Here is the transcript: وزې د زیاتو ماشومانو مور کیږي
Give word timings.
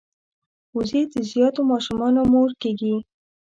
وزې 0.75 1.01
د 1.13 1.15
زیاتو 1.31 1.61
ماشومانو 1.71 2.21
مور 2.31 2.49
کیږي 2.61 2.95